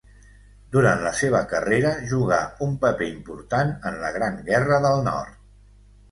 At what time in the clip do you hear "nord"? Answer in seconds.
5.09-5.37